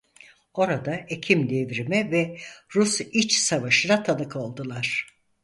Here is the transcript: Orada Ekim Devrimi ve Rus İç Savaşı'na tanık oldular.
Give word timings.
Orada 0.53 0.95
Ekim 1.09 1.49
Devrimi 1.49 2.11
ve 2.11 2.37
Rus 2.75 3.01
İç 3.01 3.37
Savaşı'na 3.37 4.03
tanık 4.03 4.35
oldular. 4.35 5.05